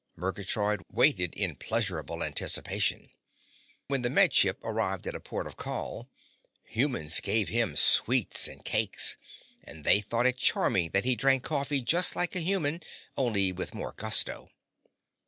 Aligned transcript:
Murgatroyd 0.15 0.81
waited 0.91 1.35
in 1.35 1.55
pleasurable 1.55 2.23
anticipation. 2.23 3.11
When 3.85 4.01
the 4.01 4.09
Med 4.09 4.33
Ship 4.33 4.57
arrived 4.63 5.05
at 5.05 5.13
a 5.13 5.19
port 5.19 5.45
of 5.45 5.57
call 5.57 6.09
humans 6.63 7.19
gave 7.19 7.49
him 7.49 7.75
sweets 7.75 8.47
and 8.47 8.65
cakes, 8.65 9.15
and 9.63 9.83
they 9.83 10.01
thought 10.01 10.25
it 10.25 10.37
charming 10.37 10.89
that 10.89 11.05
he 11.05 11.15
drank 11.15 11.43
coffee 11.43 11.81
just 11.81 12.15
like 12.15 12.35
a 12.35 12.39
human, 12.39 12.81
only 13.15 13.51
with 13.51 13.75
more 13.75 13.93
gusto. 13.95 14.49